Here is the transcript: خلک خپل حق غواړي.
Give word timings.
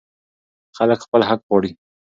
خلک 0.77 0.99
خپل 1.05 1.21
حق 1.29 1.39
غواړي. 1.47 1.71